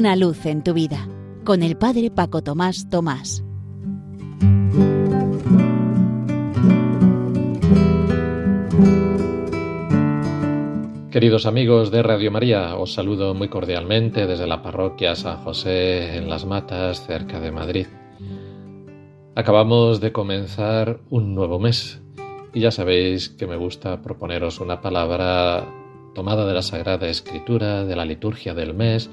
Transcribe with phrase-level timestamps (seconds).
[0.00, 1.06] Una luz en tu vida
[1.44, 3.44] con el Padre Paco Tomás Tomás.
[11.10, 16.30] Queridos amigos de Radio María, os saludo muy cordialmente desde la parroquia San José en
[16.30, 17.86] Las Matas, cerca de Madrid.
[19.34, 22.00] Acabamos de comenzar un nuevo mes
[22.54, 25.66] y ya sabéis que me gusta proponeros una palabra
[26.14, 29.10] tomada de la Sagrada Escritura, de la liturgia del mes,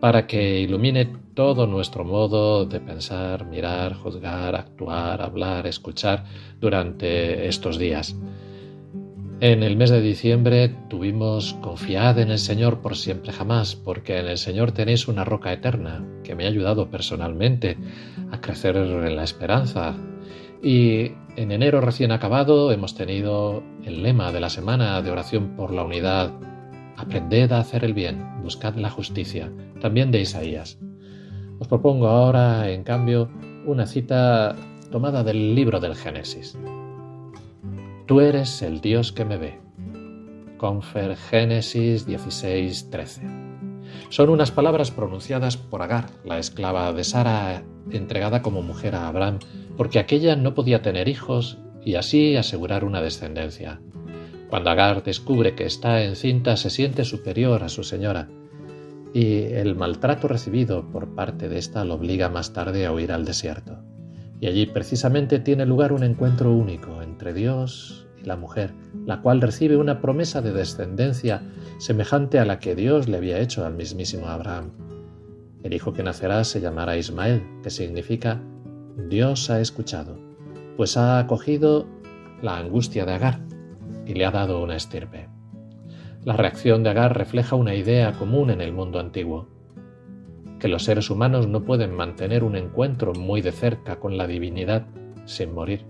[0.00, 6.24] para que ilumine todo nuestro modo de pensar, mirar, juzgar, actuar, hablar, escuchar
[6.60, 8.16] durante estos días.
[9.40, 14.26] En el mes de diciembre tuvimos confiad en el Señor por siempre jamás, porque en
[14.26, 17.76] el Señor tenéis una roca eterna que me ha ayudado personalmente
[18.32, 19.94] a crecer en la esperanza.
[20.60, 25.72] Y en enero recién acabado hemos tenido el lema de la semana de oración por
[25.72, 26.32] la unidad.
[26.98, 30.78] Aprended a hacer el bien, buscad la justicia, también de Isaías.
[31.60, 33.30] Os propongo ahora, en cambio,
[33.66, 34.56] una cita
[34.90, 36.58] tomada del libro del Génesis.
[38.06, 39.60] Tú eres el Dios que me ve.
[40.56, 43.22] Confer Génesis 16, 13.
[44.08, 47.62] Son unas palabras pronunciadas por Agar, la esclava de Sara,
[47.92, 49.38] entregada como mujer a Abraham,
[49.76, 53.80] porque aquella no podía tener hijos y así asegurar una descendencia.
[54.48, 58.28] Cuando Agar descubre que está encinta, se siente superior a su señora,
[59.12, 63.26] y el maltrato recibido por parte de ésta lo obliga más tarde a huir al
[63.26, 63.78] desierto.
[64.40, 68.72] Y allí precisamente tiene lugar un encuentro único entre Dios y la mujer,
[69.04, 71.42] la cual recibe una promesa de descendencia
[71.78, 74.70] semejante a la que Dios le había hecho al mismísimo Abraham.
[75.62, 78.40] El hijo que nacerá se llamará Ismael, que significa
[79.10, 80.18] Dios ha escuchado,
[80.76, 81.86] pues ha acogido
[82.40, 83.47] la angustia de Agar
[84.08, 85.28] y le ha dado una estirpe.
[86.24, 89.46] La reacción de Agar refleja una idea común en el mundo antiguo
[90.58, 94.86] que los seres humanos no pueden mantener un encuentro muy de cerca con la divinidad
[95.24, 95.84] sin morir.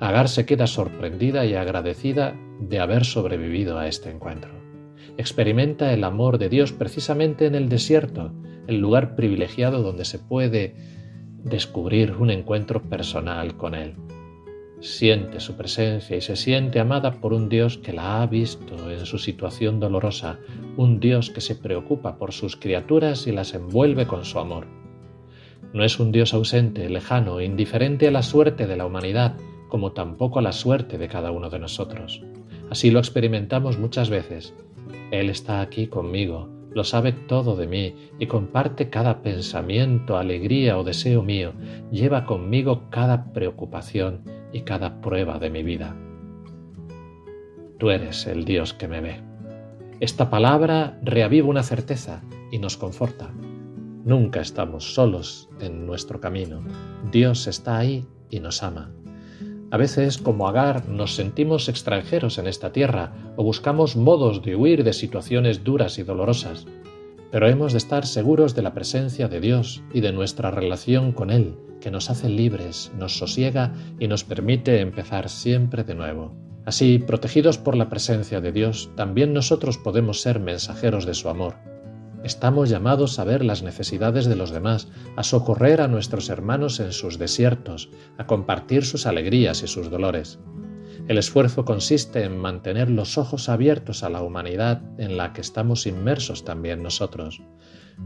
[0.00, 4.50] Agar se queda sorprendida y agradecida de haber sobrevivido a este encuentro.
[5.16, 8.32] Experimenta el amor de Dios precisamente en el desierto,
[8.66, 10.76] el lugar privilegiado donde se puede
[11.42, 13.94] descubrir un encuentro personal con Él
[14.84, 19.06] siente su presencia y se siente amada por un Dios que la ha visto en
[19.06, 20.38] su situación dolorosa,
[20.76, 24.66] un Dios que se preocupa por sus criaturas y las envuelve con su amor.
[25.72, 29.36] No es un Dios ausente, lejano, indiferente a la suerte de la humanidad,
[29.70, 32.22] como tampoco a la suerte de cada uno de nosotros.
[32.70, 34.52] Así lo experimentamos muchas veces.
[35.10, 40.84] Él está aquí conmigo, lo sabe todo de mí y comparte cada pensamiento, alegría o
[40.84, 41.54] deseo mío,
[41.90, 45.94] lleva conmigo cada preocupación y cada prueba de mi vida.
[47.78, 49.20] Tú eres el Dios que me ve.
[50.00, 53.30] Esta palabra reaviva una certeza y nos conforta.
[54.04, 56.62] Nunca estamos solos en nuestro camino.
[57.10, 58.92] Dios está ahí y nos ama.
[59.72, 64.84] A veces, como Agar, nos sentimos extranjeros en esta tierra o buscamos modos de huir
[64.84, 66.66] de situaciones duras y dolorosas,
[67.34, 71.32] pero hemos de estar seguros de la presencia de Dios y de nuestra relación con
[71.32, 76.32] Él, que nos hace libres, nos sosiega y nos permite empezar siempre de nuevo.
[76.64, 81.56] Así, protegidos por la presencia de Dios, también nosotros podemos ser mensajeros de su amor.
[82.22, 86.92] Estamos llamados a ver las necesidades de los demás, a socorrer a nuestros hermanos en
[86.92, 90.38] sus desiertos, a compartir sus alegrías y sus dolores.
[91.06, 95.86] El esfuerzo consiste en mantener los ojos abiertos a la humanidad en la que estamos
[95.86, 97.42] inmersos también nosotros,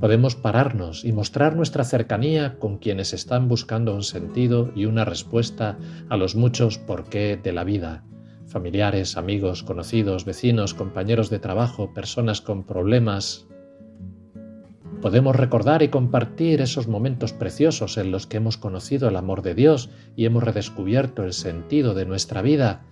[0.00, 5.78] podemos pararnos y mostrar nuestra cercanía con quienes están buscando un sentido y una respuesta
[6.08, 8.04] a los muchos por qué de la vida.
[8.46, 13.46] Familiares, amigos, conocidos, vecinos, compañeros de trabajo, personas con problemas.
[15.00, 19.54] Podemos recordar y compartir esos momentos preciosos en los que hemos conocido el amor de
[19.54, 22.82] Dios y hemos redescubierto el sentido de nuestra vida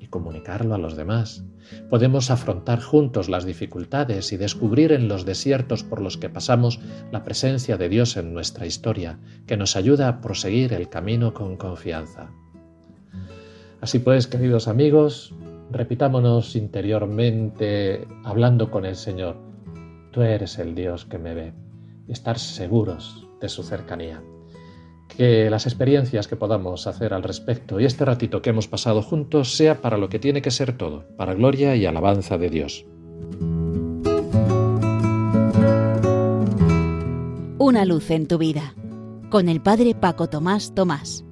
[0.00, 1.44] y comunicarlo a los demás.
[1.88, 6.80] Podemos afrontar juntos las dificultades y descubrir en los desiertos por los que pasamos
[7.12, 11.56] la presencia de Dios en nuestra historia, que nos ayuda a proseguir el camino con
[11.56, 12.32] confianza.
[13.80, 15.32] Así pues, queridos amigos,
[15.70, 19.51] repitámonos interiormente hablando con el Señor.
[20.12, 21.52] Tú eres el Dios que me ve.
[22.06, 24.22] Y estar seguros de su cercanía
[25.16, 29.56] que las experiencias que podamos hacer al respecto y este ratito que hemos pasado juntos
[29.56, 32.86] sea para lo que tiene que ser todo, para gloria y alabanza de Dios.
[37.58, 38.74] Una luz en tu vida,
[39.30, 41.24] con el Padre Paco Tomás Tomás.